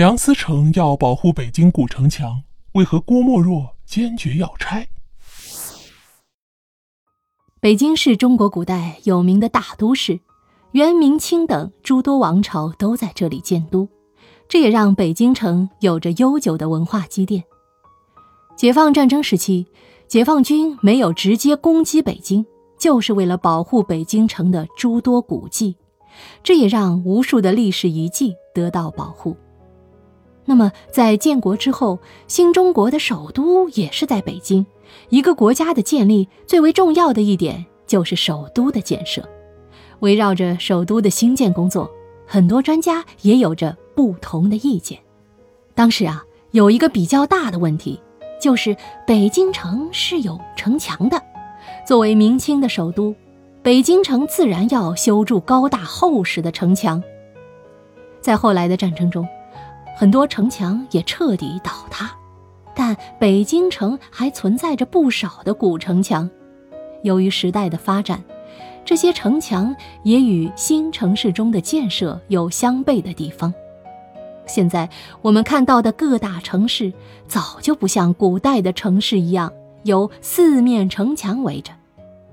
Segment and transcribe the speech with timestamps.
[0.00, 4.88] 梁思成要保护北京古城墙，为何郭沫若坚决要拆？
[7.60, 10.18] 北京是中国古代有名的大都市，
[10.72, 13.86] 元、明清等诸多王朝都在这里建都，
[14.48, 17.44] 这也让北京城有着悠久的文化积淀。
[18.56, 19.66] 解放战争时期，
[20.08, 22.46] 解放军没有直接攻击北京，
[22.78, 25.76] 就是为了保护北京城的诸多古迹，
[26.42, 29.36] 这也让无数的历史遗迹得到保护。
[30.50, 34.66] 那么，在建国之后，新中国的首都也是在北京。
[35.08, 39.22] 一个国家的建立最为重要的一点就是首都的建设，
[40.00, 41.88] 围绕着首都的兴建工作，
[42.26, 44.98] 很多专家也有着不同的意见。
[45.72, 48.00] 当时啊，有一个比较大的问题，
[48.40, 48.76] 就是
[49.06, 51.22] 北京城是有城墙的。
[51.86, 53.14] 作为明清的首都，
[53.62, 57.00] 北京城自然要修筑高大厚实的城墙。
[58.20, 59.24] 在后来的战争中，
[60.00, 62.10] 很多城墙也彻底倒塌。
[62.74, 66.30] 但北京城还存在着不少的古城墙，
[67.02, 68.24] 由于时代的发展，
[68.82, 73.52] 这些城墙也与新城市中的建设有相悖的地方。
[74.46, 74.88] 现在
[75.20, 76.90] 我们看到的各大城市，
[77.28, 81.72] 早就不像古代的城市一样有四面城墙围着。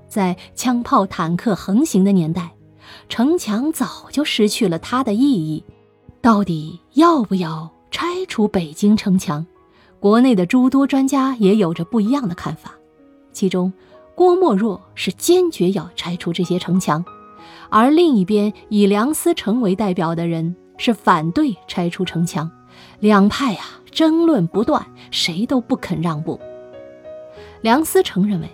[0.08, 2.50] 在枪炮坦克横行的年代，
[3.10, 5.62] 城墙早就失去了它的意义。
[6.20, 9.46] 到底要不要拆除北京城墙？
[10.00, 12.72] 国内的诸多专家也有着不一样的看法，
[13.32, 13.72] 其中
[14.16, 17.04] 郭沫若是坚决要拆除这些城墙，
[17.70, 22.50] 而另一边以梁思成为代表的人是反对拆除城墙，
[22.98, 23.60] 两派呀
[23.92, 26.40] 争论不断，谁都不肯让步。
[27.60, 28.50] 梁思成认为，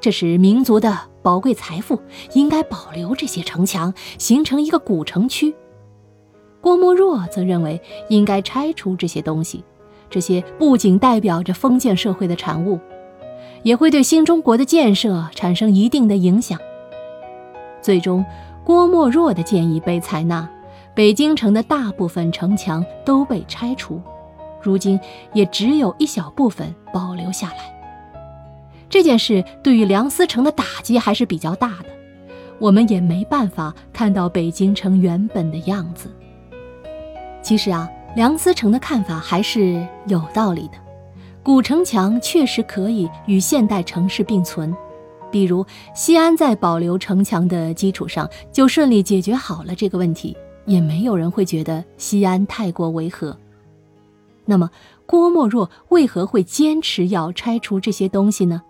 [0.00, 5.54] 这是民族的宝贵财富，应该保留这些城墙，形成一个古城区。
[6.66, 9.62] 郭沫若则认为，应该拆除这些东西。
[10.10, 12.80] 这些不仅代表着封建社会的产物，
[13.62, 16.58] 也会对新中国的建设产生一定的影响。
[17.80, 18.26] 最终，
[18.64, 20.50] 郭沫若的建议被采纳，
[20.92, 24.02] 北京城的大部分城墙都被拆除，
[24.60, 24.98] 如今
[25.32, 27.72] 也只有一小部分保留下来。
[28.90, 31.86] 这件事对于梁思成的打击还是比较大的，
[32.58, 36.10] 我们也没办法看到北京城原本的样子。
[37.46, 37.88] 其实啊。
[38.16, 40.78] 梁思成的看法还是有道理的，
[41.42, 44.74] 古城墙确实可以与现代城市并存，
[45.30, 45.62] 比如
[45.94, 50.34] 西安在保留城墙的基础上就顺利解决好了这个问题，
[50.64, 53.36] 也没有人会觉得西安太过违和。
[54.46, 54.70] 那么
[55.04, 58.62] 郭沫若为何会坚持要拆除这些东西呢？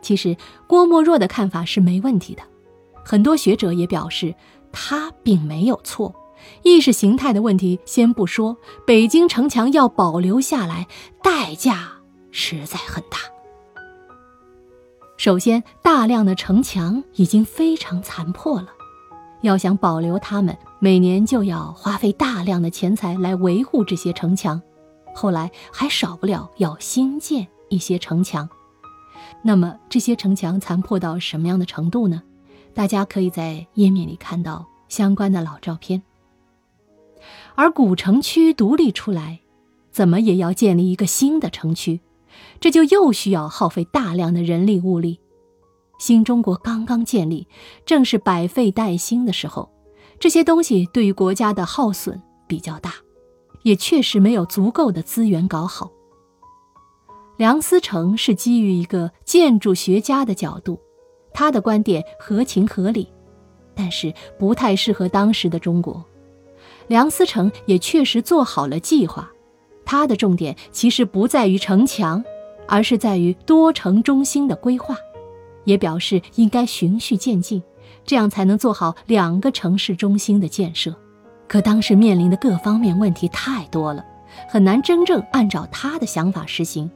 [0.00, 0.34] 其实
[0.66, 2.42] 郭沫若的看法是没问题的，
[3.04, 4.34] 很多学者也表示
[4.72, 6.14] 他并没有错。
[6.62, 8.56] 意识形态的问题先不说，
[8.86, 10.86] 北京城墙要保留下来，
[11.22, 11.88] 代价
[12.30, 13.18] 实在很大。
[15.16, 18.68] 首先，大量的城墙已经非常残破了，
[19.42, 24.62] 要想保留它们，每年就要花费大量的钱财来维护这些城墙。
[25.14, 28.48] 后来还少不了要新建一些城墙。
[29.42, 32.22] 那么，这些城墙残破到什么样的程度呢？
[32.72, 36.00] 大家可以在页面里看到相关的老照片。
[37.54, 39.40] 而古城区独立出来，
[39.90, 42.00] 怎么也要建立一个新的城区，
[42.60, 45.20] 这就又需要耗费大量的人力物力。
[45.98, 47.48] 新中国刚刚建立，
[47.84, 49.68] 正是百废待兴的时候，
[50.20, 52.94] 这些东西对于国家的耗损比较大，
[53.64, 55.90] 也确实没有足够的资源搞好。
[57.36, 60.78] 梁思成是基于一个建筑学家的角度，
[61.32, 63.08] 他的观点合情合理，
[63.74, 66.04] 但是不太适合当时的中国。
[66.88, 69.30] 梁思成也确实做好了计划，
[69.84, 72.24] 他的重点其实不在于城墙，
[72.66, 74.96] 而是在于多城中心的规划，
[75.64, 77.62] 也表示应该循序渐进，
[78.04, 80.94] 这样才能做好两个城市中心的建设。
[81.46, 84.04] 可当时面临的各方面问题太多了，
[84.48, 86.90] 很难真正按照他的想法实行。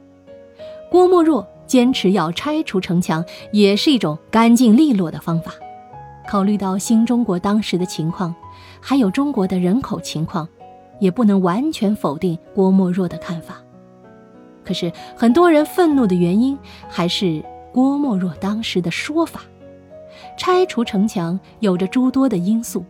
[0.91, 5.53] 郭沫若坚持要拆除城墙，也是一种干净利落的方法。
[6.29, 8.35] 考虑到新中国当时的情况。
[8.83, 10.47] 还有中国的人口情况，
[10.99, 13.63] 也不能完全否定郭沫若的看法。
[14.65, 16.59] 可是很多人愤怒的原因，
[16.89, 17.43] 还是
[17.73, 19.43] 郭沫若当时的说法。
[20.37, 22.85] 拆除城墙有着诸多的因素，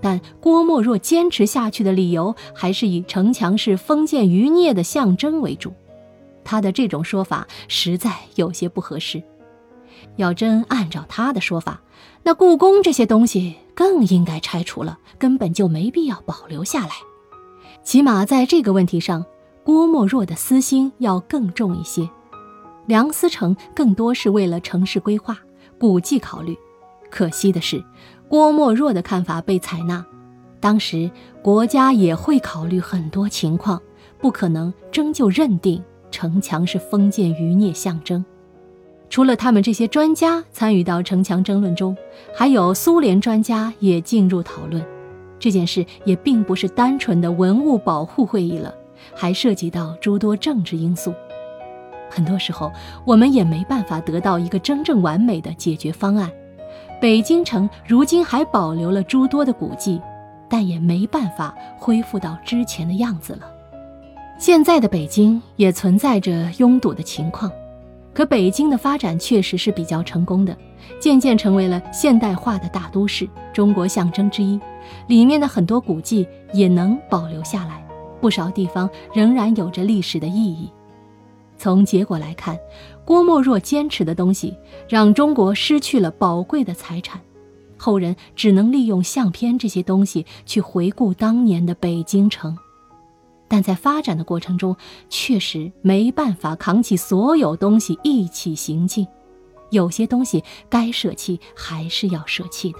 [0.00, 5.72] 但郭沫若坚持下去的理由，还是以城墙是封建余孽的象征为主。
[6.44, 9.22] 他的这种说法实在有些不合适。
[10.16, 11.80] 要真按照他的说法，
[12.22, 16.90] 那故宫这些东西更应该拆除了，根本就没必要保留下来。
[17.84, 19.24] 起码在这个问题上，
[19.62, 22.10] 郭沫若的私心要更重一些。
[22.86, 25.38] 梁思成更多是为了城市规划、
[25.78, 26.58] 古迹考虑。
[27.08, 27.84] 可惜的是，
[28.28, 30.04] 郭沫若的看法被采纳。
[30.58, 31.08] 当时
[31.40, 33.80] 国家也会考虑很多情况，
[34.18, 35.80] 不可能仍旧认定
[36.10, 38.24] 城墙是封建余孽象征。
[39.10, 41.96] 除了他们这些专家参与到城墙争论中，
[42.34, 44.84] 还有苏联专家也进入讨论。
[45.38, 48.74] 这件事也并不是单纯的文物保护会议了，
[49.14, 51.14] 还涉及到诸多政治因素。
[52.10, 52.72] 很多时候，
[53.04, 56.30] 我们也没办法得到一个真正完美的解决方案。
[57.00, 60.00] 北京城如今还保留了诸多的古迹，
[60.48, 63.42] 但也没办法恢复到之前的样子了。
[64.38, 67.50] 现在的北京也存在着拥堵的情况。
[68.18, 70.58] 可北京的发展确实是比较成功的，
[70.98, 74.58] 渐渐成为了现代化的大都市，中国象征之一。
[75.06, 77.80] 里面的很多古迹也能保留下来，
[78.20, 80.68] 不少地方仍然有着历史的意义。
[81.56, 82.58] 从结果来看，
[83.04, 84.52] 郭沫若坚持的东西
[84.88, 87.20] 让中国失去了宝贵的财产，
[87.76, 92.58] 后人只能利用相片这些东西去回顾当年的北京城。
[93.48, 94.76] 但在发展的过程中，
[95.08, 99.06] 确实没办法扛起所有东西一起行进，
[99.70, 102.78] 有些东西该舍弃还是要舍弃的。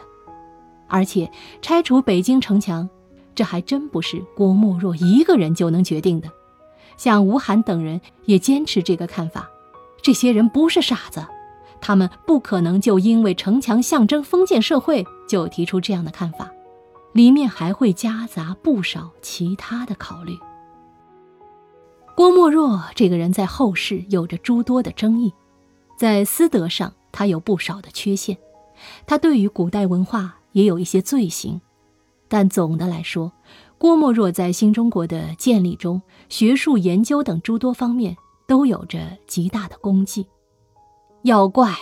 [0.87, 1.31] 而且
[1.62, 2.88] 拆除北京城墙，
[3.35, 6.31] 这还真不是郭沫若一个人就能决定的。
[6.97, 9.49] 像吴晗等人也坚持这个看法。
[10.03, 11.26] 这些人不是傻子，
[11.81, 16.50] 他们不可能就因为城墙象征封建社会就提出这样的看法，
[17.12, 20.38] 里面还会夹杂不少其他的考虑。
[22.19, 25.32] 郭沫若这个人，在后世有着诸多的争议，
[25.97, 28.37] 在私德上，他有不少的缺陷，
[29.06, 31.61] 他对于古代文化也有一些罪行，
[32.26, 33.31] 但总的来说，
[33.79, 38.17] 郭沫若在新中国的建立中，学术研究等诸多方面
[38.49, 38.99] 都有着
[39.29, 40.26] 极大的功绩。
[41.23, 41.73] 要怪，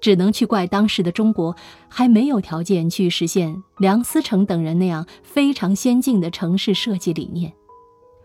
[0.00, 1.54] 只能去怪当时的中国
[1.90, 7.52] 还没有条件去实现梁思成等人那样非常先进的城市设计理念。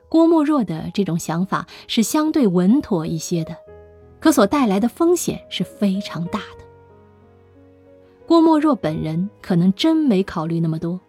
[0.09, 3.55] 郭沫若的这种想法是相对稳妥一些的，
[4.19, 6.65] 可所带来的风险是非常大的。
[8.25, 10.99] 郭沫若本人可能真没考虑那么多，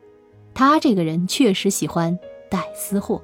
[0.52, 2.18] 他这个人确实喜欢
[2.50, 3.22] 带私货。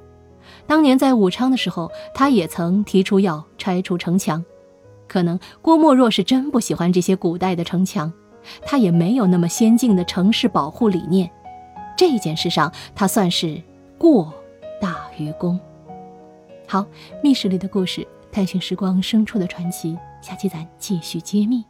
[0.66, 4.44] 当年在武昌的时候，他也曾提出要拆除城墙。
[5.06, 8.12] 可能郭沫若是真不喜欢这些古代的城墙，
[8.62, 11.30] 他也没有那么先进的城市保护理念。
[11.96, 13.60] 这件事上，他算是
[13.98, 14.32] 过。
[14.84, 15.58] 大愚公。
[16.68, 16.84] 好，
[17.22, 21.64] 密室里的故事，探寻时光深处的传奇，下期咱继续揭秘。